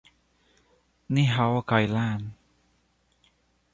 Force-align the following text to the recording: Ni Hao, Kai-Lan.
Ni 1.13 1.25
Hao, 1.33 1.61
Kai-Lan. 1.61 2.23